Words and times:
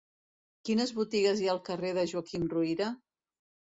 Quines 0.69 0.93
botigues 1.01 1.41
hi 1.43 1.49
ha 1.49 1.53
al 1.55 1.61
carrer 1.67 1.93
de 1.99 2.07
Joaquim 2.13 2.49
Ruyra? 2.55 2.93